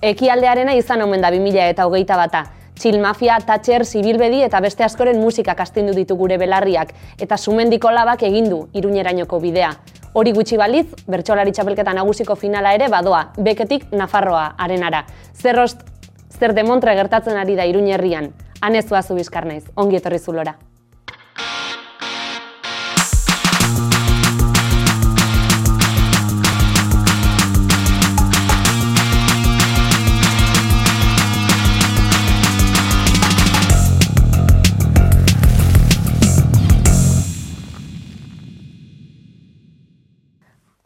[0.00, 2.44] Ekialdearena izan omen da 2000 eta hogeita bata.
[2.80, 8.24] Txil Mafia, Thatcher, Sibilbedi eta beste askoren musika kastindu ditu gure belarriak eta sumendiko labak
[8.24, 9.74] egindu iruñerainoko bidea.
[10.14, 15.04] Hori gutxi baliz, bertsolari txapelketa nagusiko finala ere badoa, beketik Nafarroa arenara.
[15.34, 15.84] Zerrost,
[16.32, 18.32] zer demontre gertatzen ari da iruñerrian,
[18.62, 20.56] anezua zu bizkar naiz, ongi etorri zulora.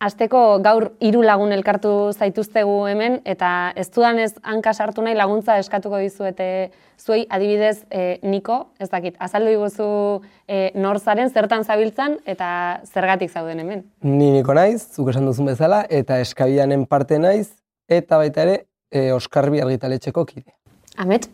[0.04, 5.56] Azteko gaur hiru lagun elkartu zaituztegu hemen eta ez dudan ez hanka sartu nahi laguntza
[5.62, 6.48] eskatuko dizuete
[7.00, 9.86] zuei adibidez e, Niko, ez dakit, azaldu iguzu
[10.46, 12.48] e, norzaren zertan zabiltzan eta
[12.84, 13.84] zergatik zauden hemen.
[14.02, 17.54] Ni Niko naiz, zuk esan duzun bezala, eta eskabianen parte naiz,
[17.88, 18.58] eta baita ere
[18.92, 20.52] e, Oskarbi argitaletxeko kide.
[21.00, 21.30] Amet?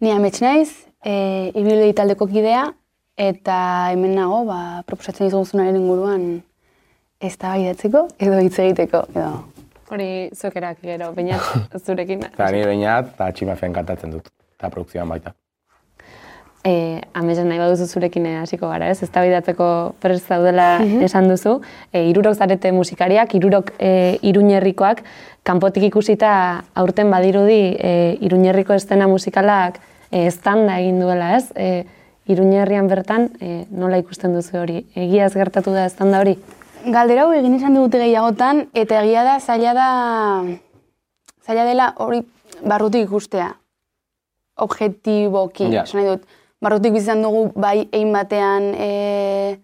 [0.00, 0.68] Ni amets naiz,
[1.04, 1.50] e,
[1.96, 2.68] taldeko kidea,
[3.16, 3.56] eta
[3.94, 6.28] hemen nago, ba, proposatzen izan inguruan
[7.20, 8.06] ez da edo
[8.38, 9.32] hitz egiteko, edo...
[9.88, 11.40] Hori zokerak gero, bainat
[11.86, 12.22] zurekin.
[12.28, 15.32] Eta ni bainat, eta tximafen kantatzen dut, eta produkzioan baita.
[16.66, 19.00] E, Amezen nahi baduzu zurekin hasiko gara, ez?
[19.02, 19.68] Ez da bidatzeko
[20.02, 21.06] prest zaudela mhm.
[21.06, 21.56] esan duzu.
[21.92, 25.00] E, irurok zarete musikariak, irurok e, iruñerrikoak,
[25.48, 26.32] kanpotik ikusita
[26.76, 27.92] aurten badirudi e,
[28.28, 31.48] iruñerriko estena musikalak e, estanda egin duela, ez?
[31.56, 31.86] E,
[32.28, 34.82] iruñerrian bertan, e, nola ikusten duzu hori?
[34.92, 36.36] Egiaz gertatu da estanda hori?
[36.86, 39.88] Galdera hau egin izan dugute gehiagotan, eta egia da, zaila da,
[41.42, 42.22] zaila dela hori
[42.62, 43.48] barrutik ikustea.
[44.62, 45.84] Objetiboki, ja.
[45.86, 46.26] dut.
[46.62, 49.58] Barrutik bizan dugu bai egin batean e,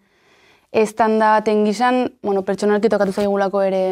[0.71, 3.83] estanda baten gizan, bueno, pertsonalki tokatu zaigulako ere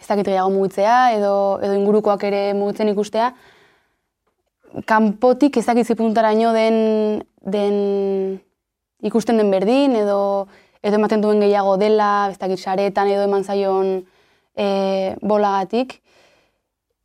[0.00, 3.30] ez dakit gehiago mugitzea, edo, edo ingurukoak ere mugitzen ikustea.
[4.88, 8.40] Kanpotik ez dakit zipuntara den, den
[9.02, 10.48] ikusten den berdin, edo
[10.86, 13.96] edo ematen duen gehiago dela, ez dakit saretan edo eman zaion
[14.54, 14.66] e,
[15.22, 15.98] bolagatik.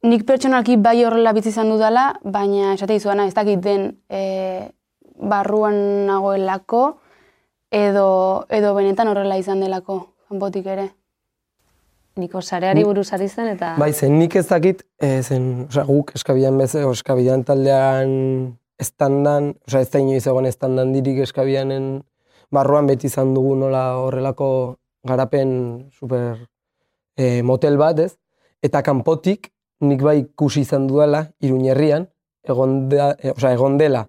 [0.05, 4.69] Nik pertsonalki bai horrela bitzi izan dudala, baina esate izuana ez dakit den e,
[5.21, 5.77] barruan
[6.07, 6.83] nagoelako
[7.71, 8.07] edo,
[8.49, 10.89] edo benetan horrela izan delako, kanpotik ere.
[12.21, 13.75] Niko sareari buruz ari zen eta...
[13.79, 18.11] Bai, zen nik ez dakit, e, zen, oza, guk eskabian beze, eskabian taldean
[18.81, 22.01] estandan, oza, ez da inoiz egon estandan dirik eskabianen
[22.51, 25.51] barruan beti izan dugu nola horrelako garapen
[25.91, 26.37] super
[27.17, 28.15] e, motel bat, ez?
[28.61, 29.49] Eta kanpotik
[29.81, 32.05] nik bai ikusi izan duela Iruñerrian,
[32.47, 34.05] egon, da, e, egon dela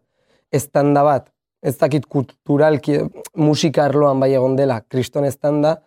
[0.53, 1.31] estanda bat,
[1.63, 2.99] ez dakit kulturalki
[3.41, 5.79] musika arloan bai egon dela, kriston estanda,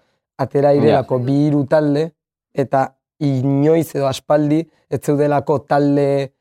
[0.41, 2.09] atera irelako bi hiru talde,
[2.55, 2.87] eta
[3.23, 6.31] inoiz edo aspaldi, ez zeudelako talde,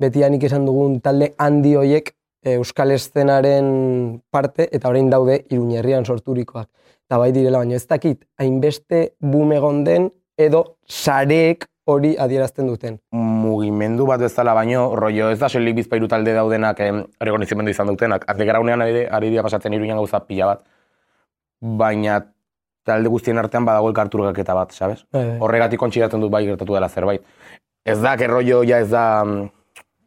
[0.00, 2.12] betianik esan dugun talde handi hoiek
[2.54, 6.68] euskal eszenaren parte eta orain daude Iruñerrian sorturikoak.
[7.06, 12.98] Eta bai direla baina ez dakit hainbeste boom egon den edo sareek hori adierazten duten.
[13.14, 16.92] Mugimendu bat bezala baino rollo ez da soilik bizpairu talde daudenak eh,
[17.22, 18.26] rekonozimendu izan dutenak.
[18.28, 20.64] Azlegaraunean ari, ari dira pasatzen Iruñan gauza pila bat.
[21.60, 22.20] Baina
[22.86, 25.04] talde guztien artean badago elkarturgak eta bat, sabes?
[25.14, 25.38] E.
[25.42, 27.22] Horregatik kontxidatzen dut bai gertatu dela zerbait.
[27.86, 29.48] Ez da, que rollo ja ez da mm,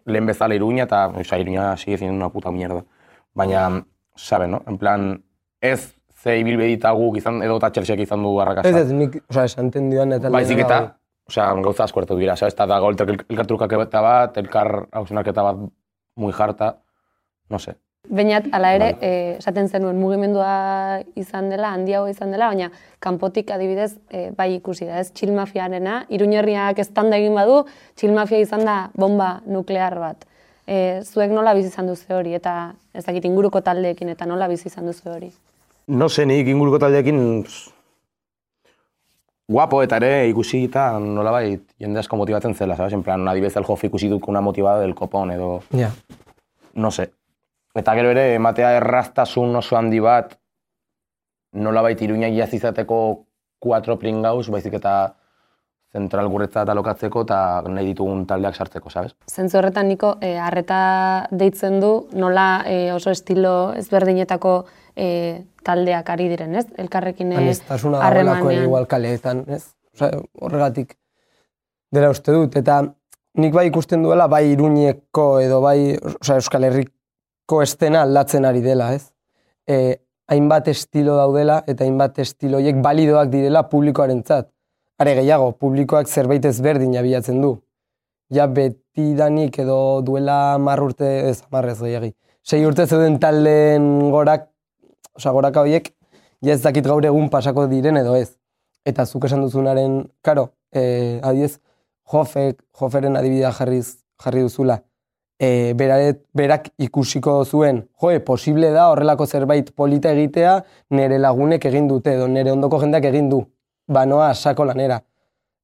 [0.09, 2.84] lehen bezala iruña, eta oza, iruña sigue siendo una puta mierda.
[3.34, 4.64] Baina, sabe, no?
[4.68, 5.24] En plan,
[5.62, 8.70] ez ze ibilbedita guk izan, edo eta txelxek izan du arrakasta.
[8.70, 10.31] Ez ez, nik, oza, esan tendidan eta...
[10.34, 10.80] Baizik eta,
[11.30, 15.62] oza, gauza asko hartu dira, eta dago elkartrukak eta bat, elkar hausenarketa bat
[16.20, 16.74] muy jarta,
[17.50, 17.78] no sé.
[18.09, 19.08] Bainat, ala ere, bai.
[19.08, 24.88] eh, esaten zenuen mugimendua izan dela, handiago izan dela, baina kanpotik adibidez e, bai ikusi
[24.90, 27.59] da, ez txilmafiarena, iruñerriak eztanda egin badu,
[28.02, 30.25] txilmafia izan da bomba nuklear bat.
[30.66, 34.72] E, zuek nola bizi izan duzu hori, eta ez dakit inguruko taldeekin, eta nola bizi
[34.74, 35.30] izan duzu hori?
[35.90, 37.22] No nik inguruko taldeekin
[39.50, 42.94] guapo eta ere ikusi eta nola bai jende asko motibatzen zela, sabes?
[42.94, 45.61] En plan, adibidez el jofi ikusi duk una motivada del copón edo...
[45.73, 45.91] Ja.
[46.76, 47.09] No sé,
[47.78, 50.34] Eta gero ere, ematea erraztasun oso handi bat,
[51.54, 53.00] nola baita iruña iaz izateko
[53.62, 54.94] 4 pringauz, baizik eta
[55.94, 59.16] zentral guretza eta lokatzeko eta nahi ditugun taldeak sartzeko, sabes?
[59.30, 60.82] Zentzu horretan niko, e, arreta
[61.32, 64.54] deitzen du, nola e, oso estilo ezberdinetako
[64.96, 65.10] e,
[65.66, 66.68] taldeak ari diren, ez?
[66.78, 68.64] Elkarrekin harremanean.
[68.64, 69.66] igual kaleetan, ez?
[69.96, 70.12] Osa,
[70.42, 70.96] horregatik
[71.92, 72.84] dela uste dut, eta
[73.42, 76.98] nik bai ikusten duela, bai iruñeko edo bai osa, Euskal Herrik ko
[77.63, 79.09] estena aldatzen ari dela, ez?
[79.67, 79.97] E,
[80.29, 84.49] hainbat estilo daudela eta hainbat estiloiek balidoak direla publikoarentzat.
[84.99, 87.57] Are gehiago, publikoak zerbait ezberdin abiatzen du.
[88.29, 92.11] ja betidanik edo duela mar urte, ez mar ez gehiagi,
[92.46, 94.46] sei urte zeuden taldeen gorak,
[95.17, 95.90] osea goraka horiek,
[96.46, 98.35] ja ez dakit gaur egun pasako diren edo ez.
[98.85, 101.57] Eta zuk esan duzunaren, karo, eh, adiez,
[102.09, 104.79] Jofek, Joferen adibidea jarriz, jarri duzula,
[105.40, 110.58] e, beraret, berak ikusiko zuen, joe, posible da horrelako zerbait polita egitea
[110.96, 113.44] nire lagunek egin dute, edo nire ondoko jendeak egin du,
[113.88, 115.00] banoa sako lanera.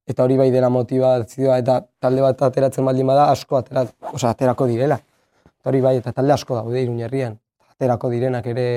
[0.06, 4.68] Eta hori bai dela motivazioa, eta talde bat ateratzen baldin bada asko atera, oza, aterako
[4.70, 5.00] direla.
[5.46, 7.40] Eta hori bai, eta talde asko daude iruñerrian.
[7.74, 8.68] Aterako direnak ere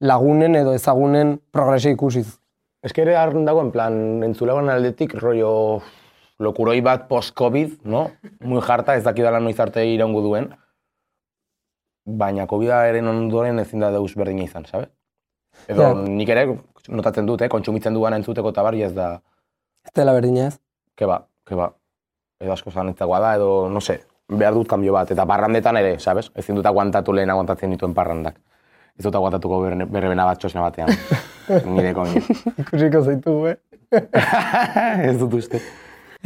[0.00, 2.26] lagunen edo ezagunen progresio ikusiz.
[2.84, 5.80] Ez que ere arrun dago, en plan, entzulegoan aldetik, rollo
[6.38, 8.10] lokuroi bat post-COVID, no?
[8.40, 10.50] Muy jarta, ez dakidala noiz arte iraungo duen.
[12.06, 14.88] Baina COVID-aren ondoren ezin da deus berdina izan, sabe?
[15.68, 15.94] Edo Ja.
[15.94, 16.46] nik ere
[16.88, 17.48] notatzen dut, eh?
[17.48, 19.20] kontsumitzen duan entzuteko eta bari ez da,
[19.86, 20.58] Ez dela berdina ez?
[20.96, 21.72] ke ba, ke ba.
[22.40, 25.10] Edo asko zanetzagoa da, edo, no se, behar dut kanbio bat.
[25.10, 26.30] Eta parrandetan ere, sabes?
[26.34, 28.36] Ezin dut aguantatu lehen aguantatzen dituen parrandak.
[28.98, 30.88] Ez dut aguantatuko berne- berbena bat txosna batean.
[31.74, 32.20] Nire koño.
[32.58, 33.56] Ikusiko zaitu, eh?
[35.10, 35.60] ez dut uste.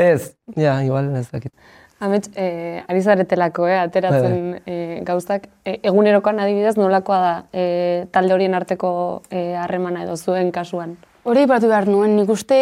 [0.00, 1.52] Ez, ja, igual ez dakit.
[2.00, 5.50] Amets, eh, ari zaretelako, eh, ateratzen eh, gauzak.
[5.69, 8.93] E, egunerokoan adibidez, nolakoa da eh, talde horien arteko
[9.29, 10.97] eh, harremana edo zuen kasuan?
[11.29, 12.61] Hori ipatu behar nuen, nik uste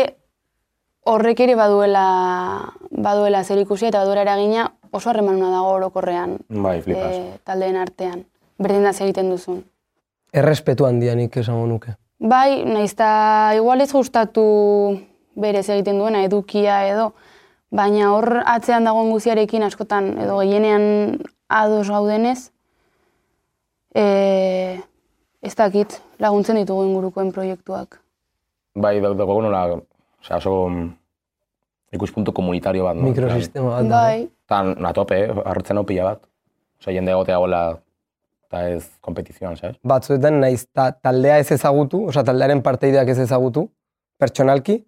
[1.06, 2.08] horrek ere baduela,
[2.90, 8.24] baduela zer ikusia eta baduela eragina oso harremanuna dago orokorrean Bai, eh, taldeen artean.
[8.58, 9.62] Berdin da egiten duzun.
[10.34, 11.94] Errespetu handia nik esango nuke.
[12.18, 14.44] Bai, eta igual ez gustatu
[15.38, 17.12] berez egiten duena edukia edo,
[17.74, 21.18] baina hor atzean dagoen guziarekin askotan edo gehienean
[21.48, 22.50] ados gaudenez,
[23.94, 24.78] e,
[25.42, 28.00] ez dakit laguntzen ditugu ingurukoen proiektuak.
[28.78, 29.64] Bai, dago dago nola,
[30.22, 30.88] osea, oso mm,
[31.98, 33.08] ikuspuntu komunitario bat, no?
[33.10, 33.92] Mikrosistema bat.
[33.92, 35.32] Bai, Eta na tope, eh?
[35.44, 36.22] hartzen pila bat.
[36.80, 37.62] Osea, jende egotea gola,
[38.48, 39.76] eta ez kompetizioan, sabes?
[39.84, 43.66] batzuetan naiz ta, taldea ez ezagutu, osea taldearen parteideak ez ezagutu,
[44.18, 44.78] pertsonalki,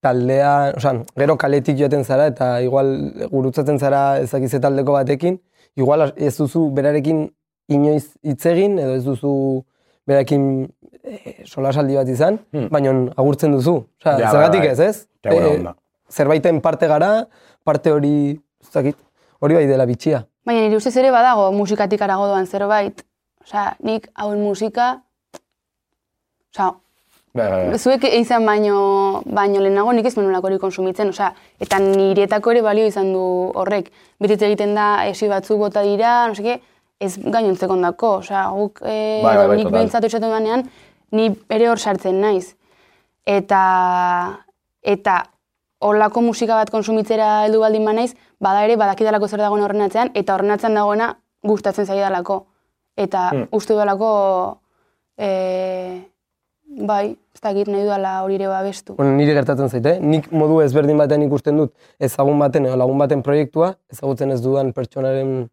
[0.00, 2.94] taldea, osea, gero kaletik joaten zara eta igual
[3.30, 5.40] gurutzatzen zara ezakize taldeko batekin,
[5.76, 7.26] igual ez duzu berarekin
[7.68, 9.32] inoiz hitz egin edo ez duzu
[10.08, 10.46] berarekin
[11.04, 12.68] e, solasaldi bat izan, Hmm.
[12.72, 13.76] baina agurtzen duzu.
[14.00, 14.68] Osea, Ja, zergatik bai.
[14.72, 15.06] ez, ez?
[15.24, 15.74] Ja, onda.
[16.10, 17.26] zerbaiten parte gara,
[17.64, 18.96] parte hori, ez dakit,
[19.40, 20.24] hori bai dela bitxia.
[20.44, 23.04] baina nire ustez ere badago musikatik arago doan zerbait.
[23.44, 25.02] Osea, nik hauen musika,
[26.52, 26.72] osea,
[27.32, 27.78] Bai, bai, bai.
[27.78, 33.12] zuek izan baino, baino lehenago nik ez menulako konsumitzen, osea, eta niretako ere balio izan
[33.12, 33.22] du
[33.54, 33.92] horrek.
[34.18, 36.58] Betiz egiten da, esi batzuk bota dira, no seke,
[37.00, 40.66] ez gainontzeko ondako, osea, guk, e, Bai, bai, nik behintzatu esaten banean,
[41.12, 42.56] ni ere hor sartzen naiz.
[43.26, 43.62] Eta,
[44.82, 45.22] eta
[45.80, 50.34] holako musika bat konsumitzera heldu baldin banaiz, bada ere badakidalako zer dagoen horren atzean, eta
[50.34, 51.12] horren atzean dagoena
[51.46, 52.46] gustatzen zaidalako.
[52.96, 53.46] Eta Hmm.
[53.52, 54.58] uste dudalako,
[55.16, 56.02] e,
[56.70, 58.94] bai, ez dakit nahi dudala hori ere babestu.
[58.98, 63.22] Bueno, nire gertatzen zaite, nik modu ezberdin batean ikusten dut ezagun baten edo lagun baten
[63.26, 65.48] proiektua, ezagutzen ez dudan pertsonaren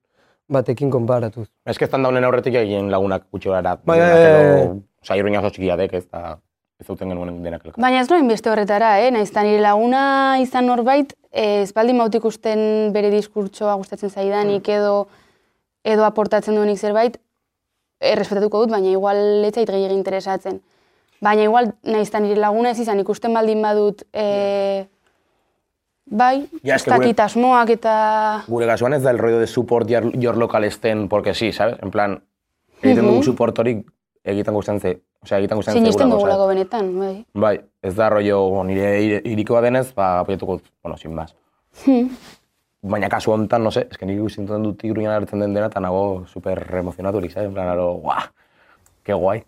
[0.50, 1.48] batekin konparatuz.
[1.68, 3.76] Estan daunen aurretik egin lagunak gutxi gara.
[3.84, 4.68] Bai, bai, bai.
[5.04, 6.38] Osa, iruña oso txikia dek, ez da,
[6.80, 7.82] ez duten genuen denak elkar.
[7.82, 9.12] Baina ez noen beste horretara, eh?
[9.12, 15.08] Naiz nire laguna izan norbait, eh, ez baldin baut ikusten bere diskurtsoa gustatzen zaidanik edo
[15.88, 17.16] edo aportatzen duenik zerbait,
[18.04, 20.60] errespetatuko dut, baina igual ez zait gehiagin interesatzen.
[21.22, 24.86] Baina igual naiz eta nire laguna ez izan ikusten baldin badut, eh,
[26.06, 28.44] bai, Ja, ez dakit asmoak eta...
[28.48, 31.78] Gure kasuan ez da el rollo de support your, your local stand porque sí, ¿sabes?
[31.82, 32.22] En plan,
[32.82, 33.80] egiten dugu support hori
[34.24, 34.94] egiten gustatzen ze,
[35.24, 37.26] osea, egiten gustatzen Sinisten zeigulako, dugulako benetan, bai.
[37.34, 41.34] Bai, ez da rollo nire ire- irikoa denez, ba, apoiatuko, bueno, sin más.
[41.86, 42.10] Hmm.
[42.88, 45.80] Baina kasu honetan, no sé, es que nik ikusten dut iruñan hartzen den dena, eta
[45.82, 47.48] nago super emozionaturik, ¿sabes?
[47.50, 48.22] En plan, aro, guau,
[49.04, 49.44] que guai.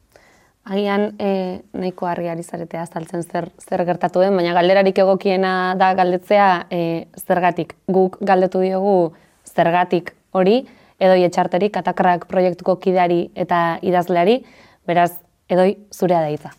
[0.65, 5.93] Agian eh, nahiko argi ari zaretea azaltzen zer, zer gertatu den, baina galderarik egokiena da
[5.97, 7.73] galdetzea eh, zergatik.
[7.87, 9.13] Guk galdetu diogu
[9.47, 10.61] zergatik hori,
[10.99, 14.41] edoi etxarterik katakrak proiektuko kideari eta idazleari,
[14.85, 15.13] beraz,
[15.49, 16.53] edoi zurea da hitza.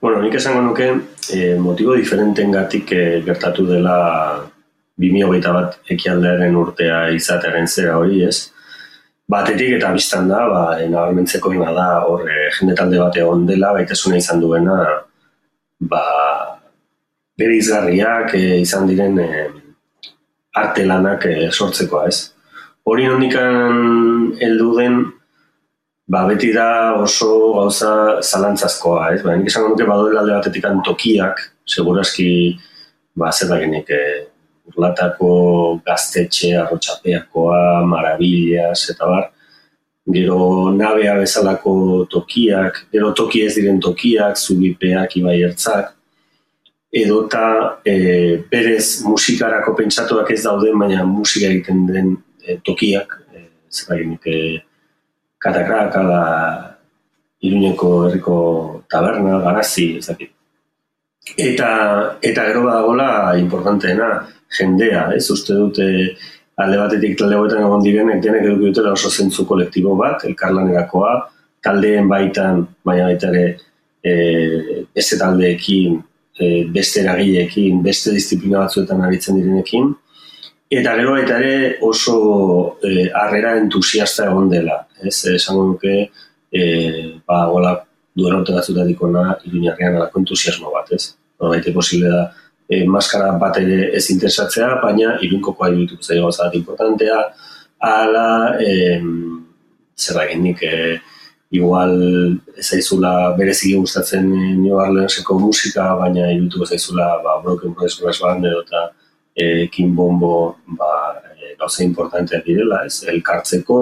[0.00, 0.86] Bueno, nik esango nuke
[1.34, 3.96] eh, motibo diferentengatik eh, gertatu dela
[5.00, 8.48] 2021 bat ekialdearen urtea izatearen zera hori, ez?
[9.30, 13.70] Batetik eta biztan da, ba, nabarmentzeko ina da, hor, eh, jende talde bat egon dela,
[13.76, 14.78] baitasuna izan duena,
[15.92, 16.02] ba,
[17.40, 19.46] bere izgarriak eh, izan diren eh,
[20.60, 22.32] arte lanak eh, sortzekoa, ez?
[22.90, 24.98] Hori nondikan heldu den,
[26.10, 27.92] ba, beti da oso gauza
[28.24, 29.22] zalantzazkoa, ez?
[29.24, 31.44] Ba, nik esango nuke badoela alde batetik tokiak,
[31.76, 32.30] seguraski,
[33.14, 34.26] ba, zer dakinik, e,
[34.68, 35.30] urlatako
[35.86, 39.30] gaztetxe, arrotxapeakoa, marabillas, eta bar,
[40.10, 41.74] gero nabea bezalako
[42.10, 45.94] tokiak, gero toki ez diren tokiak, zubipeak, ibai ertzak,
[46.90, 47.44] edota
[47.86, 54.40] e, berez musikarako pentsatuak ez dauden, baina musika egiten den e, tokiak, e, zer e,
[55.38, 56.24] katakrak, ala
[57.40, 58.34] Iruñeko herriko
[58.90, 60.34] taberna, garazi, ez dakit.
[61.36, 61.70] Eta,
[62.22, 64.10] eta gero badagola importanteena,
[64.56, 65.26] jendea, ez?
[65.30, 65.86] Uste dute
[66.60, 71.12] alde batetik talde hoetan egon direnek denek eduki dutela oso zentzu kolektibo bat, elkarlanerakoa,
[71.64, 73.44] taldeen baitan, baina baita ere
[74.02, 74.14] e,
[74.96, 75.98] beste taldeekin,
[76.36, 79.92] e, beste eragileekin, beste disiplina batzuetan aritzen direnekin,
[80.70, 82.16] eta gero baita ere oso
[82.84, 85.96] e, harrera entusiasta egon dela, ez, esango nuke,
[86.52, 86.64] e,
[87.28, 87.76] ba, gola,
[88.20, 91.16] duen orte batzutatik ona, iruñarrean alako entusiasmo bat, ez?
[91.40, 92.24] Baita posible da,
[92.68, 97.20] e, maskara bat ere ez interesatzea, baina irunkokoa irudituko zaio gauza importantea,
[97.90, 98.26] ala,
[98.60, 99.00] e,
[99.98, 101.00] zer da gendik, e,
[101.50, 101.96] igual
[102.62, 104.28] zaizula bereziki gustatzen
[104.60, 108.84] New Orleanseko musika, baina irudituko zaizula ba, Broken Brothers Brass Band edo eta
[109.34, 110.34] e, Kim Bombo
[110.78, 110.92] ba,
[111.34, 113.02] e, gauza importanteak direla, ez?
[113.10, 113.80] Elkartzeko,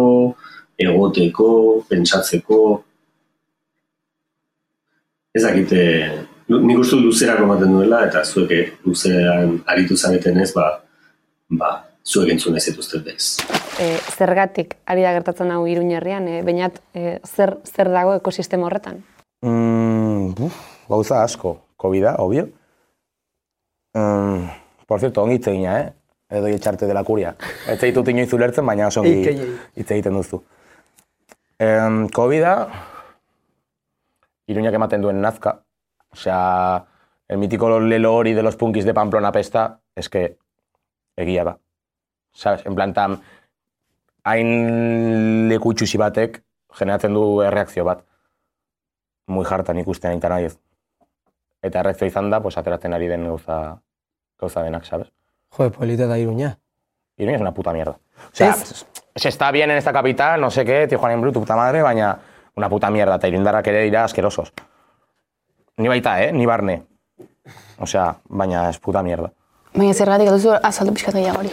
[0.81, 1.51] egoteko,
[1.91, 2.61] pentsatzeko,
[5.39, 5.83] ez dakite,
[6.51, 10.67] nik uste luzerako ematen duela, eta zuek luzean aritu zaneten ez, ba,
[11.61, 11.71] ba,
[12.03, 13.37] zuek entzun ez dituzte bez.
[13.79, 19.03] E, zergatik ari da gertatzen hau iruñerrian, e, bainat e, zer, zer dago ekosistema horretan?
[19.47, 20.59] Mm, uf,
[20.91, 22.49] gauza asko, COVID-a, obvio.
[23.95, 24.51] Mm,
[24.89, 25.95] por cierto, ongi itzegina, eh?
[26.29, 27.33] Edo etxarte dela kuria.
[27.73, 30.43] Ez ditut inoiz ulertzen, baina oso ongi hitz egiten duzu.
[31.59, 32.53] Um, COVID-a,
[34.49, 35.61] iruñak ematen duen nazka,
[36.13, 36.85] Osea,
[37.29, 40.39] el mítico lelo hori de los punkis de Pamplona pesta, es que
[41.17, 41.59] egia da.
[42.33, 43.19] Sabes, en plan tam,
[44.25, 46.41] hain leku itxusi batek
[46.79, 48.05] generatzen du erreakzio bat.
[49.29, 50.57] Muy hartan ikusten aintan nahi ez.
[51.63, 53.81] Eta erreakzio izan da, pues, ateratzen ari den gauza,
[54.41, 55.11] gauza denak, sabes?
[55.51, 56.59] Joder, polita da Iruña.
[57.17, 57.99] Iruña es una puta mierda.
[58.17, 58.87] O sea, Es-
[59.17, 62.19] se está bien en esta capital, no sé qué, Tijuana en bruto, puta madre, baina
[62.59, 64.53] una puta mierda, eta irundarrak ere dira asquerosos.
[65.79, 66.33] Ni baita, eh?
[66.33, 66.83] Ni barne.
[67.79, 69.31] O sea, baina es puta mierda.
[69.75, 71.53] Baina zergatik duzu azaldu pixkat gehiago hori.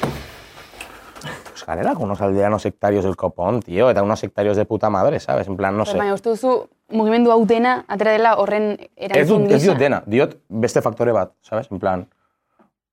[1.51, 5.19] Pues garela, con unos aldeanos sectarios del copón, tío, eta unos sectarios de puta madre,
[5.19, 5.47] ¿sabes?
[5.47, 5.97] En plan, no sé.
[5.97, 9.71] Baina uste duzu mugimendu hau dena atera dela horren Ez erantzun dut, ez gisa.
[9.71, 11.69] diot dena, diot beste faktore bat, ¿sabes?
[11.71, 12.07] En plan,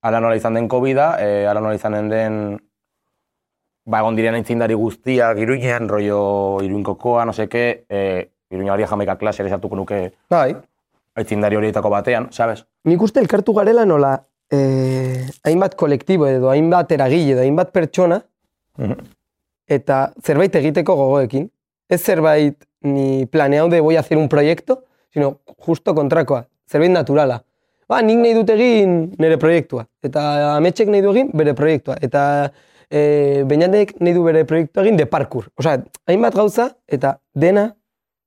[0.02, 2.38] ala nola izan den COVID-a, eh, ala nola izanen den,
[3.84, 9.42] ba, egon diren aintzindari guztiak, iruinean, rollo iruinkokoa, no seke, eh, iruina hori jamaika klase
[9.42, 10.54] ere sartuko nuke Bai,
[11.16, 12.64] aintzindari horietako batean, ¿sabes?
[12.84, 14.16] nik uste elkartu garela nola
[14.50, 18.22] eh, hainbat kolektibo edo hainbat eragile edo hainbat pertsona
[18.78, 18.96] Mhm.
[19.68, 21.50] eta zerbait egiteko gogoekin.
[21.88, 27.42] Ez zerbait ni planeau de voy a hacer un proyecto, sino justo kontrakoa, zerbait naturala.
[27.88, 32.50] Ba, nik nahi dut egin nire proiektua, eta ametxek nahi du egin bere proiektua, eta
[32.92, 35.48] e, bainanek nahi du bere proiektua egin de parkour.
[35.58, 37.70] Osea, hainbat gauza, eta dena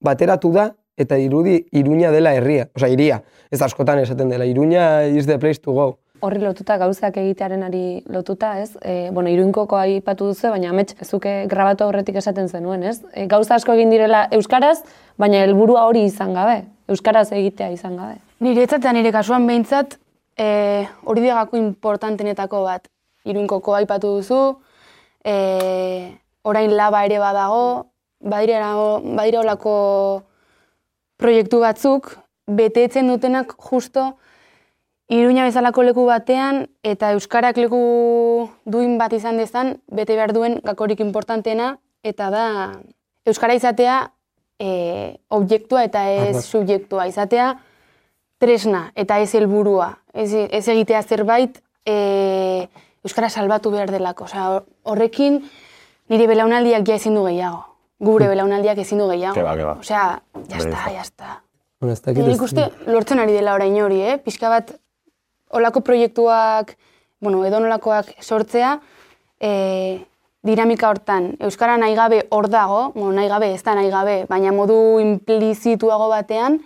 [0.04, 3.22] bateratu da, eta irudi iruña dela herria, osea, iria.
[3.52, 5.88] Ez askotan esaten dela, iruña is the place to go.
[6.24, 8.72] Horri lotuta gauzak egitearenari lotuta, ez?
[8.82, 13.02] E, bueno, iruinkoko aipatu duzu, baina amets, zuke grabatu aurretik esaten zenuen, ez?
[13.14, 14.80] E, gauza asko egin direla euskaraz,
[15.22, 18.18] baina helburua hori izan gabe, euskaraz egitea izan gabe.
[18.42, 20.00] Niretzat eta nire kasuan behintzat,
[20.40, 20.48] e,
[21.04, 22.88] hori diagako importantenetako bat.
[23.25, 24.41] Iruinkoko aipatu duzu,
[25.25, 27.88] e, orain laba ere badago,
[28.22, 28.74] badira,
[29.17, 29.75] badira olako
[31.17, 32.13] proiektu batzuk,
[32.46, 34.13] betetzen dutenak justo
[35.08, 41.00] Iruña bezalako leku batean eta euskarak leku duin bat izan dezan, bete behar duen gakorik
[41.00, 42.46] importanteena eta da
[43.29, 44.00] euskara izatea
[44.58, 47.51] e, objektua eta ez subjektua izatea
[48.41, 49.91] tresna eta ez helburua.
[50.13, 52.65] Ez, ez egitea zerbait e,
[53.06, 54.26] euskara salbatu behar delako.
[54.26, 55.40] Osea, hor- horrekin
[56.10, 57.64] nire belaunaldiak ja ezin du gehiago.
[58.00, 59.36] Gure belaunaldiak ezin du gehiago.
[59.38, 59.78] Ke ba, ke ba.
[59.80, 60.92] Osea, ya Bere está, fa.
[60.92, 61.42] ya está.
[61.80, 64.18] Bueno, ez dakit Nik uste lortzen ari dela orain hori, eh?
[64.18, 64.74] Pixka bat,
[65.52, 66.76] olako proiektuak,
[67.22, 68.80] bueno, edo nolakoak sortzea,
[69.40, 70.06] e,
[70.46, 74.52] dinamika hortan, Euskara nahi gabe hor dago, bueno, nahi gabe, ez da nahi gabe, baina
[74.54, 76.60] modu implizituago batean,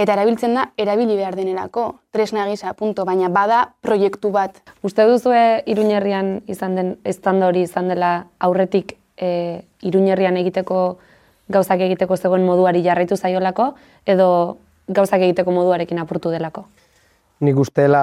[0.00, 4.56] eta erabiltzen da, erabili behar denerako, tresna gisa, punto, baina bada proiektu bat.
[4.86, 10.98] Uste duzue Iruñerrian izan den estanda hori izan dela aurretik e, Iruñerrian egiteko
[11.52, 13.74] gauzak egiteko zegoen moduari jarraitu zaiolako
[14.06, 14.30] edo
[14.88, 16.64] gauzak egiteko moduarekin apurtu delako?
[17.40, 18.02] nik ustela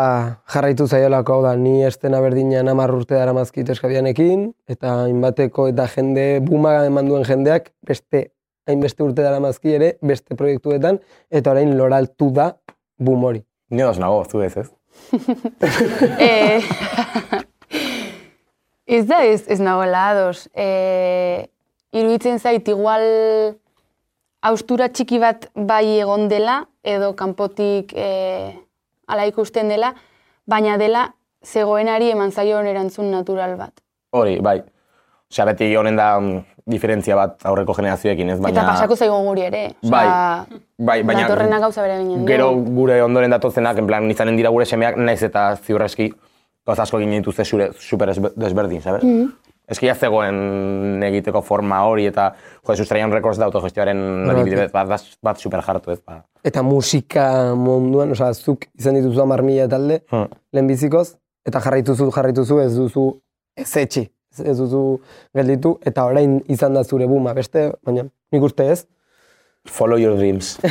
[0.49, 5.85] jarraitu zaiolako hau da, ni estena berdinean hamar urte dara mazkit eskabianekin, eta hainbateko eta
[5.93, 8.31] jende, buma eman duen jendeak, beste
[8.67, 10.99] hainbeste urte dara mazki ere, beste proiektuetan,
[11.31, 12.51] eta orain loraltu da
[12.97, 13.43] bum hori.
[13.69, 14.69] Ni dos nago, zu ez, ez?
[16.19, 16.63] Eh,
[18.97, 20.47] ez da ez, ez nagoela ados.
[20.55, 21.47] Eh,
[21.93, 23.03] iruditzen zait igual
[24.41, 28.55] austura txiki bat bai egon dela, edo kanpotik eh,
[29.07, 29.93] ala ikusten dela,
[30.47, 31.11] baina dela
[31.45, 33.73] zegoenari eman zaion erantzun natural bat.
[34.15, 34.61] Hori, bai.
[35.31, 38.37] Osea, beti honen da mm, diferentzia bat aurreko generazioekin, ez?
[38.39, 39.63] Baina, Eta pasako zaigu guri ere.
[39.83, 42.25] Osea, Bai, bai, baina Datorrena gauza bere ginen.
[42.27, 46.13] gero gure ondoren datozenak, en plan, izanen dira gure semeak, naiz eta ziurreski
[46.67, 49.03] gauza asko egin dituzte zure, super esbe- desberdin, sabes?
[49.03, 49.43] Mm Mm-hmm.
[49.67, 52.29] Eski zegoen egiteko forma hori eta,
[52.63, 53.99] jo, Sustraian Records da autogestioaren
[54.31, 56.21] adibide bat, bat, bat super jartu ez, ba.
[56.41, 60.29] Eta musika munduan, osea, zuk izan dituzu hamar mila talde, Hmm.
[60.53, 63.19] lehenbizikoz, eta jarraituzu, jarraituzu, ez duzu
[63.57, 64.05] ez etxi,
[64.43, 64.99] ez duzu
[65.35, 68.85] gelditu, eta orain izan da zure buma, beste, baina nik uste ez,
[69.67, 70.57] Follow your dreams.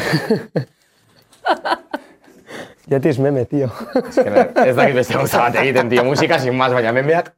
[2.91, 3.69] jatis meme, tio.
[3.95, 4.31] Ez que
[4.71, 7.35] ez dakit beste gauza bat egiten, tio, musika sin más, baina menbeak,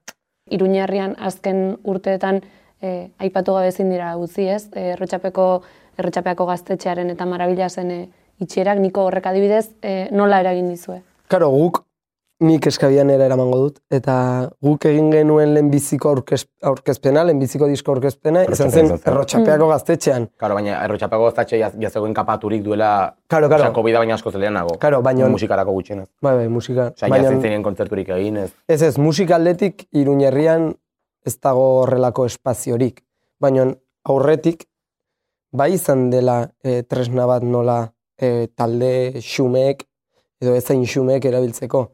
[0.50, 2.40] Iruñerrian azken urteetan
[2.80, 4.68] eh, aipatu gabe ezin dira utzi, ez?
[4.72, 5.48] Eh, Errotxapeko
[5.98, 8.06] Errotxapeako gaztetxearen eta marabilasen eh,
[8.40, 11.02] itxierak niko horrek adibidez eh, nola eragin dizue?
[11.28, 11.82] Karo, guk
[12.40, 14.14] nik eskabianera eramango dut, eta
[14.62, 20.28] guk egin genuen lehenbiziko aurkez, aurkezpena, lehenbiziko disko aurkezpena, izan zen errotxapeako gaztetxean.
[20.38, 22.92] Karo, baina errotxapako goztatxe jazegoen kapaturik duela
[23.26, 23.64] Karo, karo.
[23.64, 24.76] Osea, COVID baina asko zelenago.
[24.78, 26.06] Karo, baina- Musikarako gutxienez.
[26.22, 26.92] Bai, bai, musika.
[26.94, 28.52] Osea, baina- jazen kontzerturik egin, ez.
[28.68, 30.70] Ez ez, musika aldetik Iruñerrian
[31.26, 33.02] ez dago horrelako espaziorik.
[33.40, 33.66] Baina
[34.04, 34.64] aurretik,
[35.52, 39.82] bai izan dela e, tresna bat nola e, talde xumeek
[40.40, 41.88] edo ezain xumeek erabiltzeko.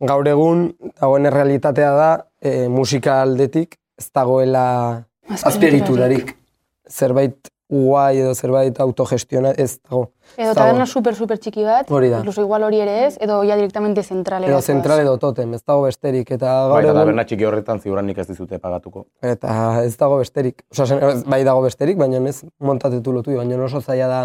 [0.00, 0.68] Gaur egun,
[1.00, 4.64] dagoen errealitatea da, e, musika aldetik ez dagoela
[5.42, 6.36] azpiegiturarik.
[6.88, 10.06] Zerbait guai edo zerbait autogestiona ez dago.
[10.40, 12.22] Edo taberna super, super txiki bat, Hori da.
[12.22, 14.52] incluso igual hori ere ez, edo ya directamente zentralera.
[14.54, 16.30] Edo zentral edo totem, ez dago besterik.
[16.30, 19.04] Eta gaur Bai, egun, taberna txiki horretan ziurranik ez dizute pagatuko.
[19.20, 20.62] Eta ez dago besterik.
[20.72, 24.22] Osa, ez- bai dago besterik, baina ez montatetu lotu, baina oso zaila da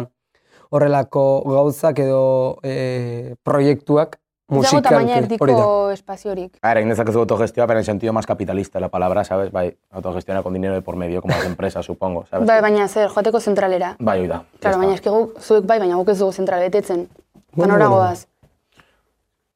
[0.73, 4.19] horrelako gauzak edo e, proiektuak
[4.51, 6.57] Ez dago tamaina erdiko espaziorik.
[6.61, 9.51] A ver, egin dezakezu autogestioa, pero en sentido más capitalista la palabra, ¿sabes?
[9.51, 12.45] Bai, autogestiona con dinero de por medio, como las empresas, supongo, ¿sabes?
[12.47, 13.95] Bai, baina zer, joateko zentralera.
[13.99, 14.43] Bai, hoi da.
[14.59, 17.07] Claro, baina eski guk, zuek bai, baina guk ez dugu zentral betetzen.
[17.07, 18.01] Eta Bueno, nora bueno.
[18.03, 18.27] goaz.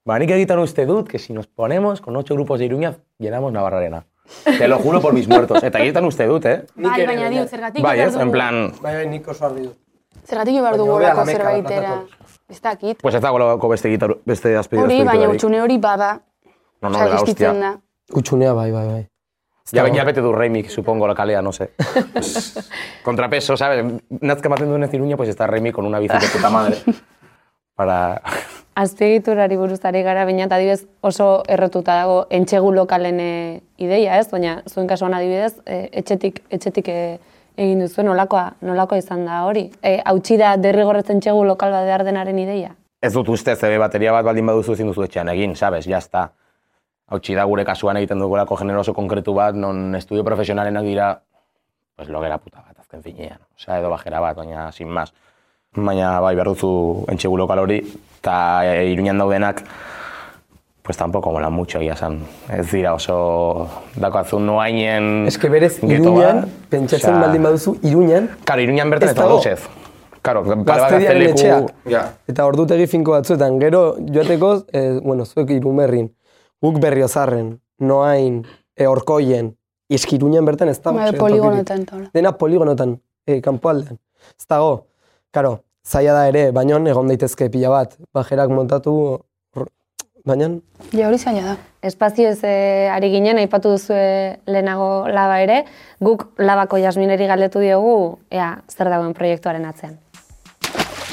[0.05, 3.51] Ba, nik egiten uste dut, que si nos ponemos con ocho grupos de Iruña, llenamos
[3.51, 4.05] Navarrarena.
[4.45, 5.61] Te lo juro por mis muertos.
[5.63, 6.65] Eta egiten uste dut, eh?
[6.75, 9.75] Bai, baina diu, zergatik Bai, ez, en plan, Bai, bai, nik oso argi dut.
[10.27, 12.01] Zergatik behar dugu hobea olako la meka, zerbaitera.
[12.49, 13.01] Ez dakit.
[13.01, 16.21] pues ez dago beste gitar, beste azpide Hori, baina utxune hori bada.
[16.81, 17.53] No, no, existitzen hostia.
[17.53, 17.77] da.
[18.13, 19.07] Kutxunea, bai, bai, bai.
[19.73, 21.71] Ya, ya bete du remix, supongo, la kalea, no sé.
[23.03, 23.83] Contrapeso, ¿sabes?
[24.21, 26.77] Nazka ematen duen ez Iruña, pues está Remy con una bici de puta madre.
[27.75, 28.21] Para...
[28.75, 33.19] Azpiegiturari buruz ari gara, baina eta adibidez oso errotuta dago entxegu lokalen
[33.75, 34.29] ideia, ez?
[34.31, 37.19] Baina zuen kasuan adibidez, eh, etxetik, etxetik eh,
[37.57, 39.67] egin duzu, nolakoa, nolakoa izan da hori?
[39.81, 42.73] E, hautsi da derrigorretzen txegu lokal bat behar denaren ideia?
[43.01, 46.29] Ez dut uste, zebe bateria bat baldin baduzu ezin duzu etxean egin, sabes, está.
[47.07, 51.11] Hautsi da gure kasuan egiten dugulako genero oso konkretu bat, non estudio profesionalenak dira,
[51.95, 53.39] pues logera puta bat, azken finean.
[53.55, 55.13] Osea, edo bajera bat, baina sin más.
[55.75, 57.79] Baina, bai, behar duzu entxegu lokal hori,
[58.19, 59.63] eta e, iruñan daudenak,
[60.87, 62.21] pues tampoco mola mucho, egia esan.
[62.47, 63.67] Ez dira oso
[63.99, 65.25] dakoazu noainen...
[65.27, 69.35] Ez que berez, Iruñan, pentsatzen Osea, baldin baduzu, Iruñan, Claro, iruñan bertan Ez dago.
[69.41, 69.65] dago ez.
[70.21, 71.73] Claro, pare bat gazteriaren gazteleku- etxeak.
[71.91, 72.05] Ja.
[72.31, 76.07] Eta ordutegi finko batzuetan, gero joateko, eh, bueno, zuek irumerrin,
[76.63, 79.57] guk berriozarren, noain, e, orkoien,
[79.91, 80.95] eskiruñan bertan ez dago.
[81.03, 81.85] Bai, osea, poligonotan.
[82.13, 83.99] Dena poligonotan, e, kanpoaldean.
[84.39, 84.85] Ez dago,
[85.31, 89.19] karo, zaila da ere, baina egon daitezke pila bat, bajerak montatu,
[90.27, 90.49] baina,
[90.93, 91.55] Ja, hori zaila da.
[91.87, 93.95] Espazio ez eh, ari ginen, aipatu duzu
[94.47, 95.63] lehenago laba ere,
[96.03, 99.97] guk labako jasmineri galdetu diogu, ea, zer dagoen proiektuaren atzean.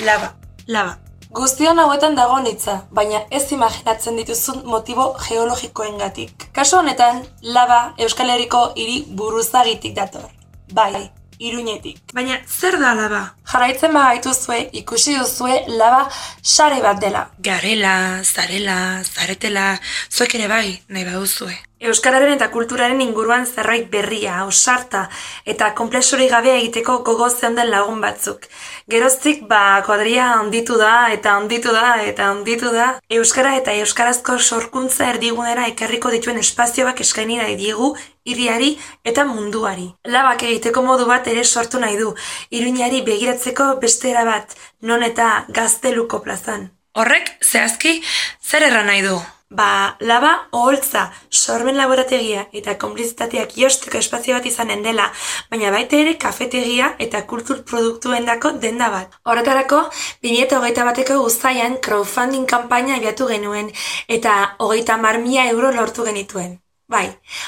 [0.05, 0.35] Laba,
[0.67, 0.99] laba.
[1.35, 6.49] Guztion hauetan dago nitza, baina ez imaginatzen dituzun motibo geologikoengatik.
[6.55, 7.25] Kasu honetan,
[7.57, 10.29] laba Euskal Herriko hiri buruzagitik dator.
[10.73, 11.09] Bai,
[11.41, 11.99] iruñetik.
[12.15, 13.25] Baina zer da laba?
[13.45, 16.09] Jarraitzen bagaituzue ikusi duzue laba
[16.43, 17.27] sare bat dela.
[17.39, 19.69] Garela, zarela, zaretela,
[20.11, 21.55] zuek ere bai, nahi baduzue.
[21.85, 25.03] Euskararen eta kulturaren inguruan zerbait berria, ausarta
[25.45, 28.47] eta komplexurik gabe egiteko gogo zeunden lagun batzuk.
[28.89, 32.89] Geroztik, ba, kuadria onditu da, eta onditu da, eta onditu da.
[33.19, 37.93] Euskara eta euskarazko sorkuntza erdigunera ekarriko dituen espazioak eskaini nahi diegu,
[38.25, 38.71] iriari
[39.05, 39.91] eta munduari.
[40.09, 42.15] Labak egiteko modu bat ere sortu nahi du,
[42.51, 43.03] iruñari
[43.35, 46.71] begiratzeko beste era bat, non eta gazteluko plazan.
[46.95, 48.03] Horrek, zehazki,
[48.41, 49.19] zer erran nahi du?
[49.51, 55.11] Ba, laba oholtza, sormen laborategia eta konplizitateak josteko espazio bat izanen dela,
[55.51, 59.15] baina baita ere kafetegia eta kultur produktuendako denda bat.
[59.25, 59.85] Horretarako,
[60.23, 63.71] 2008 bateko guztaian crowdfunding kanpaina abiatu genuen
[64.09, 66.64] eta hogeita mar mila euro lortu genituen.
[66.85, 67.07] Bai,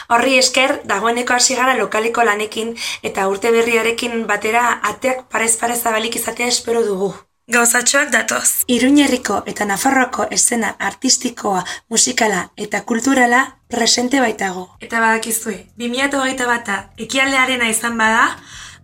[0.08, 2.72] horri esker dagoeneko hasi gara lokaleko lanekin
[3.04, 7.12] eta urte berriarekin batera ateak parez parez zabalik izatea espero dugu.
[7.52, 8.64] Gauzatxoak datoz.
[8.66, 14.70] Iruñerriko eta Nafarroako esena artistikoa, musikala eta kulturala presente baitago.
[14.80, 18.24] Eta badakizue, 2008 bata ekialdearena izan bada,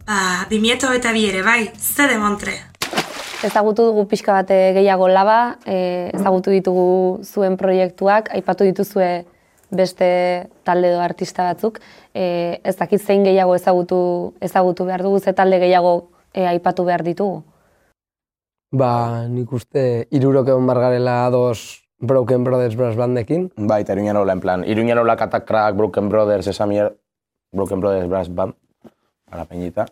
[0.07, 2.55] ba, 2008 bi ere, bai, ze demontre.
[3.43, 9.25] Ezagutu dugu pixka bat eh, gehiago laba, e, ezagutu ditugu zuen proiektuak, aipatu dituzue
[9.73, 11.81] beste talde edo artista batzuk.
[12.15, 13.99] E, ez dakit zein gehiago ezagutu,
[14.41, 17.43] ezagutu behar dugu, ze talde gehiago e, aipatu behar ditugu.
[18.73, 23.51] Ba, nik uste irurok egon bargarela ados Broken Brothers Brass Bandekin.
[23.57, 26.97] Bai, eta Iruña Nola, en plan, Iruña Nola, Katak Crack, Broken Brothers, esa mier,
[27.53, 28.55] Broken Brothers Brass Band,
[29.31, 29.87] a la peñita.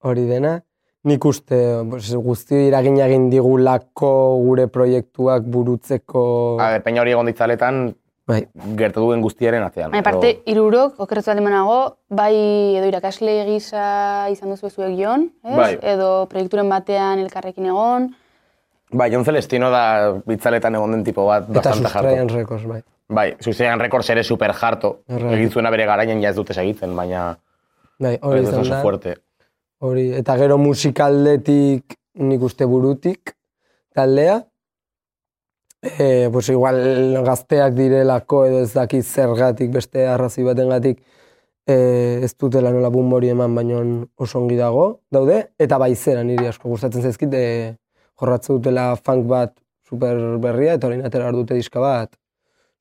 [0.00, 0.62] Hori dena.
[1.08, 1.56] Nik uste
[1.88, 4.10] pues, guzti iragin egin digulako
[4.42, 6.22] gure proiektuak burutzeko...
[6.60, 7.94] A peña hori egon ditzaletan,
[8.28, 8.42] Bai,
[8.76, 9.90] gertu duen guztiaren atzean.
[9.94, 11.78] Baina parte, irurok, okerretu alde manago,
[12.12, 12.34] bai
[12.76, 15.56] edo irakasle gisa izan duzu zuek jon, ez?
[15.56, 15.70] Bai.
[15.94, 18.10] Edo proiekturen batean elkarrekin egon.
[18.92, 19.82] Bai, Jon Celestino da
[20.28, 22.82] bitzaletan egon den tipo bat, eta bastante sustraian rekords, bai.
[23.08, 24.98] Bai, Sustraian Records ere super jarto.
[25.08, 27.30] Egin zuena bere garaian ja ez dute segitzen, baina
[27.98, 28.82] Bai, hori ez izan da.
[28.84, 29.14] fuerte.
[29.80, 33.32] Hori, eta gero musikaldetik nik uste burutik
[33.96, 34.42] taldea.
[35.82, 41.04] E, pues igual gazteak direlako edo ez dakit zergatik beste arrazi batengatik
[41.66, 41.76] e,
[42.24, 43.82] ez dutela nola bum hori eman baino
[44.16, 45.52] oso ongi dago daude.
[45.58, 47.76] Eta bai zera niri asko gustatzen zaizkit e,
[48.18, 49.54] jorratze dutela funk bat
[49.88, 52.16] super berria eta orain atera dute diska bat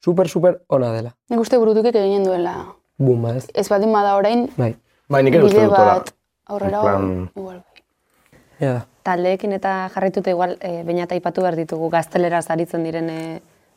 [0.03, 1.13] super super ona dela.
[1.29, 2.57] Nik uste burutukik eginen duela.
[2.97, 3.45] buma ez?
[3.53, 4.73] Ez baldin bada orain, bai.
[5.09, 6.13] Bai, nik ere uste dut
[6.47, 6.81] aurrera
[7.35, 7.83] igual bai.
[8.59, 13.21] ja Taldeekin eta jarrituta igual, e, baina eta aipatu behar ditugu gaztelera aritzen diren e,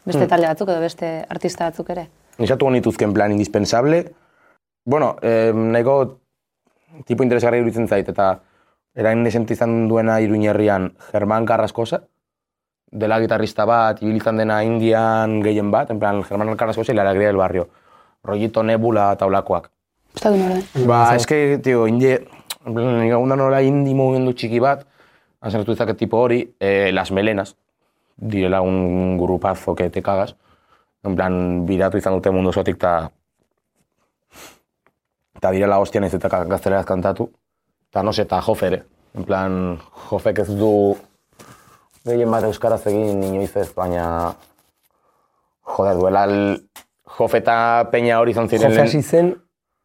[0.05, 2.09] beste talde batzuk edo beste artista batzuk ere.
[2.41, 4.05] Nisatu nituzken plan indispensable.
[4.85, 6.21] Bueno, eh, nahiko
[7.07, 8.41] tipo interesgarri iruditzen zait, eta
[8.97, 12.03] erain desente izan duena iruñerrian Germán Carrascosa,
[12.91, 17.03] dela gitarrista bat, ibil izan dena indian gehien bat, en plan, Germán Carrascosa y la
[17.03, 17.69] alegría del barrio.
[18.25, 19.71] Rollito nebula eta olakoak.
[20.87, 22.25] Ba, eske, tio, indie,
[22.67, 24.87] en plan, nola indie mugimendu txiki bat,
[25.41, 27.57] azertu izaket tipo hori, eh, Las Melenas,
[28.17, 30.37] direla un grupazo que te cagas,
[31.03, 33.11] en plan, biratu izan dute mundu osotik, eta
[35.37, 37.31] eta direla hostian ez eta gazteleraz kantatu,
[37.91, 38.83] eta no se, eta Jofe ere,
[39.17, 39.55] en plan,
[40.11, 40.73] Jofek ez du
[42.05, 44.35] gehien bat euskaraz egin inoiz ez, baina,
[45.77, 46.67] joder, duela, el-
[47.11, 49.33] Jofe eta Peña hori izan ziren Jofe lehen- hasi zen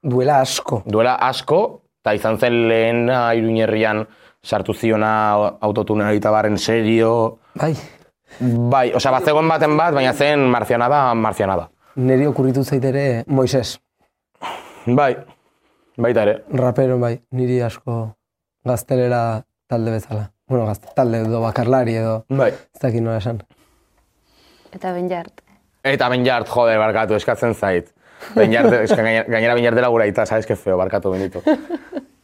[0.04, 0.84] duela asko.
[0.86, 4.04] Duela asko, eta izan zen lehena iruñerrian
[4.46, 5.12] sartu ziona
[5.66, 7.40] autotunera eta barren serio.
[7.56, 7.74] bai
[8.40, 11.70] Bai, osea, bat zegoen baten bat, baina zen marzianada, marzianada.
[11.96, 13.78] niri okurritu zait ere Moises
[14.86, 15.16] Bai,
[15.98, 16.44] baita ere.
[16.52, 18.16] rapero bai, niri asko
[18.66, 20.32] gaztelera talde bezala.
[20.48, 22.52] Bueno, gazte, talde edo bakarlari edo, Bai.
[22.52, 23.40] ez dakit nola esan.
[24.74, 25.42] Eta Benjart.
[25.84, 27.94] Eta Benjart, jode, barkatu, eskatzen zait.
[28.36, 28.68] Benjart,
[29.30, 31.42] gainera Benjart dela gura ita, sabes que feo, barkatu Benito.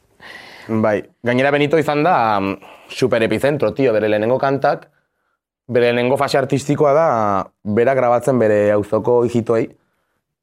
[0.68, 2.56] Bai, gainera Benito izan da mm,
[2.90, 4.90] super epicentro, tio, bere lehenengo kantak,
[5.68, 7.08] bere lehenengo fase artistikoa da,
[7.64, 9.66] bera grabatzen bere auzoko hijitoei,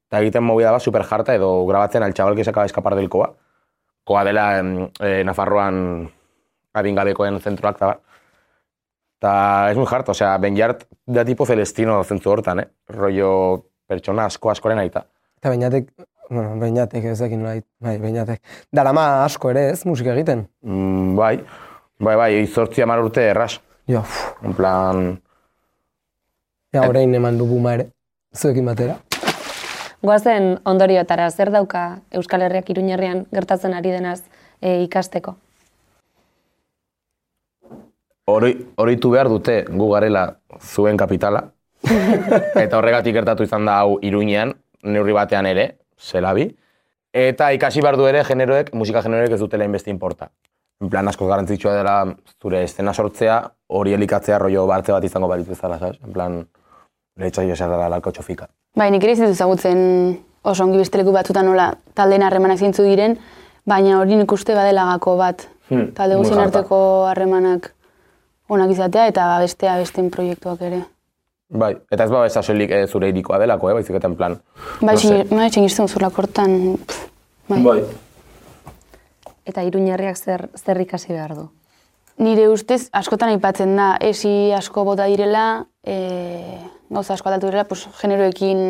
[0.09, 3.09] eta egiten movida bat super jarta edo grabatzen al chaval que se acaba escapar del
[3.09, 3.33] koa.
[4.05, 6.09] Koa dela em, eh, Nafarroan
[6.73, 8.01] adingabekoen zentroak bar.
[9.19, 12.69] Eta es muy jarta, osea, Benjart da tipo celestino zentzu hortan, eh?
[12.89, 15.05] Rollo pertsona asko askoren aita.
[15.39, 15.91] Eta bainatek,
[16.31, 18.43] bueno, bainatek ez dakit nola, bai, bainatek.
[18.75, 20.47] Darama asko ere ez, musika egiten.
[20.63, 21.35] Mm, bai,
[22.01, 23.59] bai, bai, zortzi hamar urte erraz.
[23.89, 25.09] Jo, pff, En plan,
[26.73, 27.91] ja, orain eman du buma ere,
[28.37, 28.99] zuekin batera.
[30.05, 34.21] Goazen ondoriotara, zer dauka Euskal Herriak Iruñerrian gertatzen ari denaz
[34.61, 35.35] e, ikasteko?
[38.29, 40.25] hori, horitu behar dute gu garela
[40.61, 41.49] zuen kapitala.
[42.65, 44.53] eta horregatik gertatu izan da hau Iruñean,
[44.85, 45.71] neurri batean ere.
[46.01, 46.49] Zelabi.
[47.13, 50.29] Eta ikasi behar du ere generoek, musika generoek ez dutela inbesti inporta.
[50.81, 51.95] En plan, asko garantzitsua dela
[52.41, 55.99] zure estena sortzea, hori elikatzea rollo bartze bat izango balitz bezala, sabes?
[56.05, 56.37] En plan,
[57.19, 58.47] lehetsa jo esar dela lalko txofika.
[58.77, 59.81] Bai, nik ere ez ditut ezagutzen
[60.45, 63.17] oso ongi beste leku batzutan nola taldeen harremanak zeintzu diren,
[63.67, 65.49] baina hori nik uste badela gako bat.
[65.69, 66.61] Hmm, Talde guztien jarta.
[66.63, 66.79] arteko
[67.11, 67.73] harremanak
[68.49, 70.85] onak izatea eta bestea besten proiektuak ere.
[71.49, 73.79] Bai, eta ez ba ez soilik eh, zure irikoa delako, eh?
[73.79, 74.37] baizik eta plan.
[74.83, 75.25] Bai, no sé.
[75.31, 76.77] bai, txingizten zurla kortan.
[76.77, 77.09] pff,
[77.49, 77.81] Bai.
[79.49, 81.47] Eta iruñerriak zer, zer ikasi behar du.
[82.21, 86.59] Nire ustez, askotan aipatzen da, esi asko bota direla, e,
[86.91, 88.61] gauza asko aldatu direla, pues, generoekin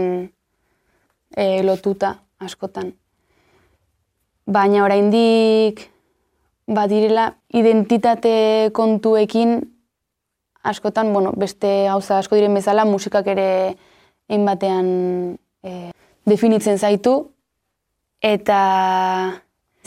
[1.34, 2.92] e, lotuta askotan.
[4.46, 5.88] Baina oraindik
[6.68, 9.58] badirela identitate kontuekin
[10.68, 13.48] askotan, bueno, beste gauza asko diren bezala, musikak ere
[14.28, 14.88] hein batean
[15.64, 15.90] e,
[16.28, 17.14] definitzen zaitu,
[18.20, 18.61] eta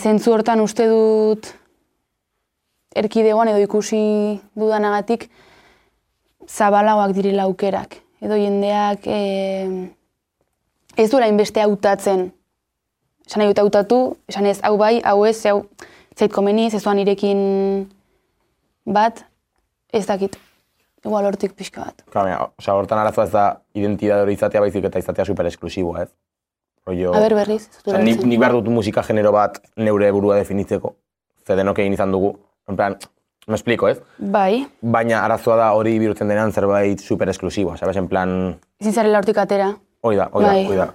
[0.02, 1.52] zentzu hortan uste dut
[2.98, 4.02] erkidegoan edo ikusi
[4.58, 5.30] dudanagatik
[6.50, 8.00] zabalagoak direla aukerak.
[8.22, 9.22] Edo jendeak e,
[10.98, 12.30] ez duela inbeste hautatzen.
[13.28, 15.64] Esan nahi hautatu, esan ez hau bai, hau ez, hau
[16.18, 17.42] zait komeni, ez doan irekin
[18.86, 19.24] bat,
[19.94, 20.38] ez dakit.
[21.06, 22.04] Igual hortik pixka bat.
[22.14, 26.10] Mira, osea, hortan arazoa ez da identitate hori izatea baizik eta izatea super esklusiboa, ez?
[26.86, 27.70] Rollo, A ber berriz.
[27.86, 30.96] osea, nik, nik behar dut musika genero bat neure burua definitzeko.
[31.48, 32.36] Ze denok egin izan dugu.
[32.70, 32.98] En plan,
[33.48, 34.00] me explico, ez?
[34.20, 37.98] Bai, Baina arazoa da hori bihurtzen denean zerbait super esklusiboa, sabes?
[37.98, 39.72] En plan, ezin zarela hortik atera.
[40.02, 40.66] hori da, hori da, Bai.
[40.68, 40.90] hori da.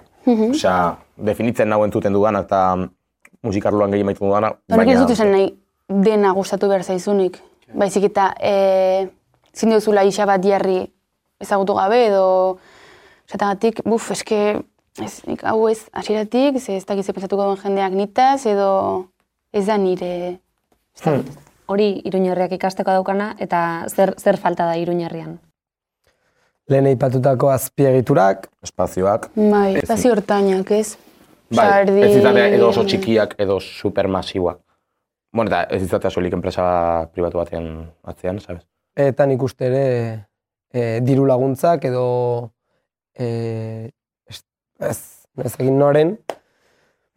[0.51, 2.75] Osea, definitzen nauen zuten dudanak eta
[3.43, 4.57] musikarloan gehien maitzen dudanak.
[4.71, 5.51] Horrek ez dut esan nahi
[5.87, 7.37] dena gustatu behar zaizunik.
[7.73, 9.07] Baizik eta e,
[9.57, 10.85] zin duzula isa bat jarri
[11.41, 12.25] ezagutu gabe edo
[13.27, 14.39] esatagatik, buf, eske
[15.03, 19.07] ez, nik hau ez hasieratik, ze ez dakit ze pentsatuko duen jendeak nitaz edo
[19.53, 20.39] ez da nire...
[20.95, 21.33] ez dakit.
[21.67, 23.59] Hori iruñerriak ikasteko daukana eta
[23.91, 25.37] zer, zer falta da iruñerrian.
[26.69, 29.29] Lehen aipatutako azpiegiturak, Espazioak.
[29.35, 30.97] Bai, espazio hortainak, ez?
[31.51, 34.59] Bai, Sardi- ez izatea edo oso txikiak edo supermasiboak.
[35.33, 36.63] Bueno, eta ez izatea soilik enpresa
[37.13, 37.67] pribatu batean
[38.03, 38.63] atzean, sabes?
[38.97, 39.85] Eta nik uste ere
[40.73, 42.05] e, diru laguntzak edo
[43.13, 43.91] e,
[44.29, 44.41] ez,
[45.37, 46.15] ez, egin noren,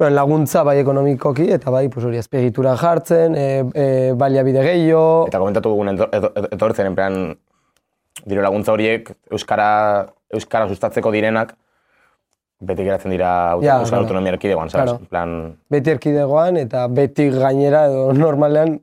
[0.01, 5.41] bueno, laguntza bai ekonomikoki eta bai pues, hori azpiegitura jartzen, e, e, baliabide gehiago, Eta
[5.41, 7.19] komentatu dugun eto- eto- eto- etortzen, en plan,
[8.25, 11.57] diru laguntza horiek Euskara, Euskara sustatzeko direnak,
[12.61, 14.03] beti geratzen dira Ja, Euskal claro.
[14.05, 14.69] Autonomia Erkidegoan?
[14.69, 14.99] Claro.
[15.09, 18.79] Plan, beti erkidegoan eta beti gainera edo normalean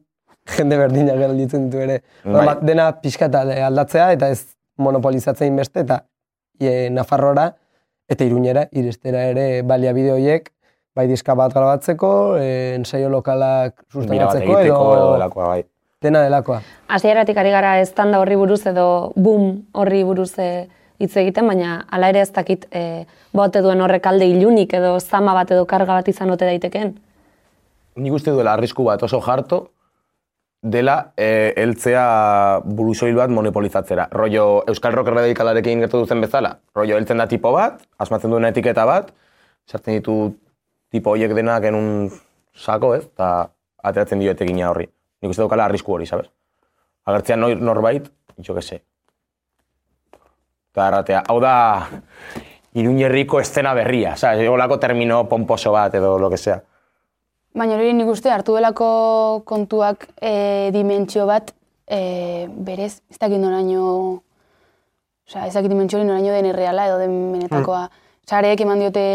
[0.55, 2.01] jende berdinak gelditzen ditu ere.
[2.23, 2.45] Bai.
[2.45, 4.43] Ba, dena pixka eta aldatzea eta ez
[4.77, 6.03] monopolizatzen beste eta
[6.59, 7.51] e, Nafarrora
[8.07, 10.51] eta Iruñera iristera ere baliabide horiek
[10.97, 15.61] bai diska bat grabatzeko, e, ensaio lokalak sustatzeko edo, edo delakoa, bai.
[16.01, 16.61] dena delakoa.
[16.89, 22.09] Hasieratik ari gara estanda horri buruz edo boom horri buruz e, hitz egiten, baina hala
[22.13, 23.05] ere ez dakit e,
[23.37, 26.95] bote duen horrek alde ilunik edo zama bat edo karga bat izan ote daitekeen.
[27.97, 29.67] Nik uste duela arrisku bat oso jarto,
[30.71, 34.07] dela eh, heltzea burusoil bat monopolizatzera.
[34.11, 36.57] Rollo Euskal Rock radikalarekin gertu duzen bezala.
[36.75, 39.13] Rollo heltzen da tipo bat, asmatzen duena etiketa bat,
[39.67, 40.17] sartzen ditu
[40.91, 41.89] tipo horiek denak en un
[42.53, 43.05] sako, ez?
[43.05, 43.49] Eta
[43.83, 44.87] ateratzen dio etekina horri.
[45.21, 46.29] Nik uste daukala arrisku hori, sabes?
[47.07, 48.09] Agertzea nor, norbait,
[48.43, 48.81] jo que se.
[50.73, 51.53] Eta erratea, hau da
[52.77, 54.47] Iruñerriko estena berria, sabes?
[54.49, 56.61] Olako termino pomposo bat edo lo que sea.
[57.57, 58.87] Baina hori nik uste hartu delako
[59.49, 61.49] kontuak e, dimentsio bat
[61.89, 63.85] e, berez, ez dakit noraino,
[65.25, 67.87] osea, ez dakit dimentsio hori noraino den erreala edo den benetakoa.
[68.27, 69.05] Sareek eman diote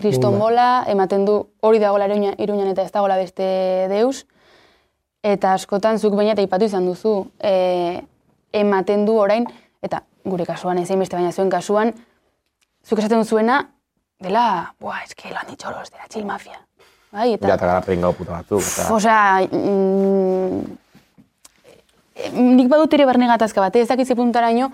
[0.00, 3.46] kriston bola, ematen du hori dagoela iruña, iruñan eta ez dagoela beste
[3.92, 4.24] deus.
[5.22, 8.02] Eta askotan zuk baina eta ipatu izan duzu, e,
[8.64, 9.46] ematen du orain,
[9.84, 11.94] eta gure kasuan ezein beste baina zuen kasuan,
[12.82, 13.60] zuk esaten duzuena,
[14.18, 16.58] dela, buah, eske lo han dicho los de la chill mafia.
[17.12, 17.48] Bai, eta...
[17.48, 18.64] Ja, eta gara pringau puta batzuk.
[18.64, 18.86] Eta...
[18.96, 20.60] Osea, mm,
[22.56, 23.84] nik badut ere barne gatazka bat, eh?
[23.84, 24.70] ez dakit ze puntaraino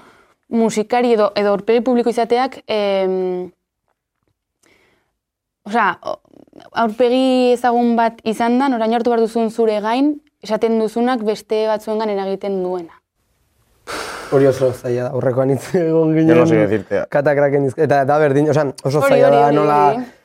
[0.49, 3.51] musikari edo, edo aurpegi publiko izateak, em,
[5.67, 5.89] osea,
[6.85, 12.15] aurpegi ezagun bat izan da, orain hartu behar duzun zure gain, esaten duzunak beste batzuengan
[12.15, 12.95] eragiten duena.
[14.31, 16.37] Hori oso zaila da, aurrekoan hitz egon Yo ginen.
[16.37, 17.05] no sé qué decirte.
[17.09, 20.18] Katakraken izk, eta da berdin, osan, oso Hori, zaila hori, da, hori, nola, hori.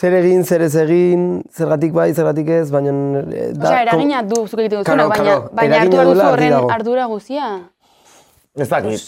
[0.00, 2.92] Zer egin, zer ez egin, zergatik bai, zergatik ez, baina...
[3.20, 6.26] eh, da, Osea, eragina du zuk egiten Claro, duzunak, baina, claro, baina hartu behar duzu
[6.30, 7.50] horren ardura guzia.
[8.60, 9.04] Ez dakit,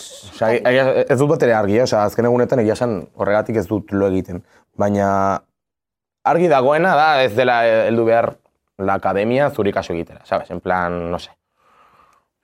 [1.10, 1.86] ez dut bat ere argi, eh?
[1.86, 4.42] Osea, azken egunetan egia esan horregatik ez dut lo egiten.
[4.78, 5.08] Baina
[6.28, 8.34] argi dagoena da ez dela heldu behar
[8.78, 10.50] la akademia zuri kaso egitera, sabes?
[10.54, 11.30] En plan, no sé.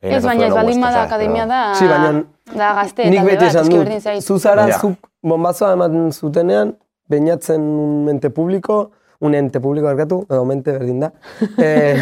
[0.00, 1.62] Ez, baina ez baldin bada akademia da...
[1.78, 4.22] Sí, baina Da gazte, Nik talde beti esan dut, berdin zait.
[4.24, 4.78] zu zara, Ja.
[4.80, 6.70] zuk bombazoa ematen zutenean,
[7.08, 8.90] bainatzen un mente publiko,
[9.20, 11.12] un ente publiko barkatu, edo mente berdin da.
[11.58, 11.96] Eh,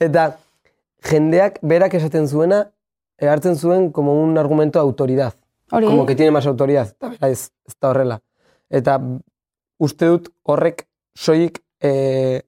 [0.00, 0.30] eta
[1.04, 2.64] jendeak berak esaten zuena,
[3.20, 5.34] hartzen zuen como un argumento de autoridad.
[5.70, 6.88] Hori, Como que tiene más autoridad.
[6.88, 8.20] Eta bera ez, ez da horrela.
[8.70, 8.98] Eta
[9.78, 12.42] uste dut horrek soilik, eh,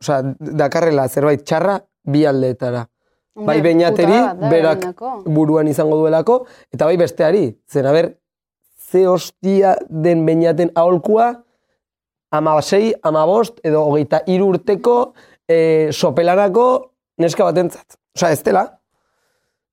[0.00, 2.88] osea, dakarrela zerbait txarra bi aldeetara.
[3.32, 4.18] Bai beñateri,
[4.50, 4.90] berak
[5.24, 7.46] buruan izango duelako, eta bai besteari.
[7.64, 8.10] Zen, aber,
[8.92, 11.42] ze hostia den beñaten aholkua,
[12.30, 15.14] ama sei, ama bost, edo hogeita hiru urteko
[15.48, 17.96] e, sopelanako neska batentzat.
[18.16, 18.66] Osea, ez dela.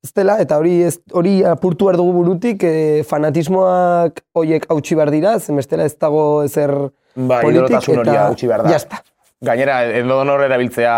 [0.03, 5.11] Ez dela, eta hori ez, hori apurtu behar dugu burutik, e, fanatismoak hoiek hautsi behar
[5.11, 6.71] dira, zen bestela ez dago ezer
[7.15, 8.71] Ba, politik, eta utzi behar da.
[8.71, 9.01] jazta.
[9.43, 10.95] Gainera, edonor erabiltzea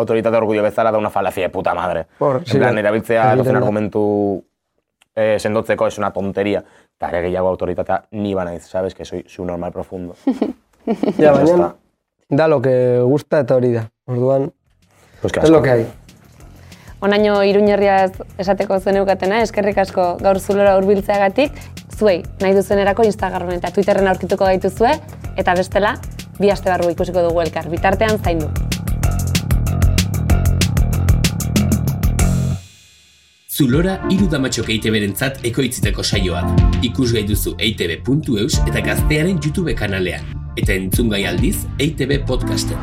[0.00, 2.06] autoritate orgullo bezala da una falacia de puta madre.
[2.18, 2.80] Hor, En sí, plan, bai.
[2.80, 4.42] erabiltzea argumentu
[5.14, 6.64] eh, sendotzeko es una tonteria.
[6.96, 10.16] Eta ere gehiago autoritatea ni banaiz, sabes, que soy su normal profundo.
[10.86, 11.74] Ja, Ya baina
[12.30, 13.90] da lo que gusta eta hori da.
[14.06, 14.52] Orduan,
[15.20, 15.86] Pues es lo que hay.
[17.00, 21.52] Onaino iruñerriaz esateko zeneukatena, eskerrik asko gaur zulora hurbiltzeagatik,
[21.96, 24.92] zuei, nahi duzunerako Instagramen eta Twitterren aurkituko gaituzue,
[25.36, 25.94] eta bestela,
[26.38, 27.68] bi aste barru ikusiko dugu elkar.
[27.72, 28.48] Bitartean zaindu.
[33.60, 36.68] Zulora hiru damatxok EITB-rentzat ekoitziteko saioa da.
[36.86, 40.24] Ikusgai duzu eitb.eus eta gaztearen YouTube kanalean.
[40.56, 42.80] Eta entzungai aldiz EITB podcasten.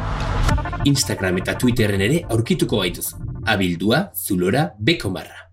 [0.86, 3.18] Instagram eta Twitterren ere aurkituko gaituzu.
[3.58, 5.47] Abildua Zulora Bekomarra.